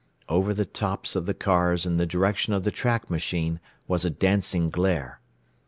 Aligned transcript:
Over 0.27 0.51
the 0.55 0.65
tops 0.65 1.15
of 1.15 1.27
the 1.27 1.35
cars 1.35 1.85
in 1.85 1.97
the 1.97 2.07
direction 2.07 2.53
of 2.53 2.63
the 2.63 2.71
track 2.71 3.11
machine 3.11 3.59
was 3.87 4.03
a 4.03 4.09
dancing 4.09 4.67
glare. 4.71 5.19